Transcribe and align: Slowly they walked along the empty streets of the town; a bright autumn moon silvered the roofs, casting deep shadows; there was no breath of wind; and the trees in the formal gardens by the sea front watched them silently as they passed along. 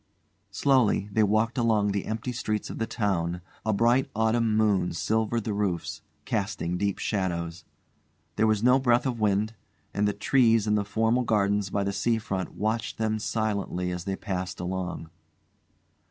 Slowly 0.49 1.09
they 1.11 1.21
walked 1.21 1.59
along 1.59 1.91
the 1.91 2.07
empty 2.07 2.31
streets 2.31 2.71
of 2.71 2.79
the 2.79 2.87
town; 2.87 3.41
a 3.63 3.71
bright 3.71 4.09
autumn 4.15 4.57
moon 4.57 4.93
silvered 4.93 5.43
the 5.43 5.53
roofs, 5.53 6.01
casting 6.25 6.75
deep 6.75 6.97
shadows; 6.97 7.65
there 8.35 8.47
was 8.47 8.63
no 8.63 8.79
breath 8.79 9.05
of 9.05 9.19
wind; 9.19 9.53
and 9.93 10.07
the 10.07 10.13
trees 10.13 10.65
in 10.65 10.73
the 10.73 10.83
formal 10.83 11.21
gardens 11.23 11.69
by 11.69 11.83
the 11.83 11.93
sea 11.93 12.17
front 12.17 12.55
watched 12.55 12.97
them 12.97 13.19
silently 13.19 13.91
as 13.91 14.05
they 14.05 14.15
passed 14.15 14.59
along. 14.59 15.11